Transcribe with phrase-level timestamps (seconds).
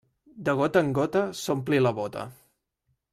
[0.47, 2.25] De gota en gota s'ompli la bóta.